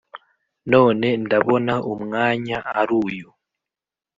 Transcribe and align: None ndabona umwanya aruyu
None 0.71 1.07
ndabona 1.23 1.73
umwanya 1.93 2.57
aruyu 2.79 3.29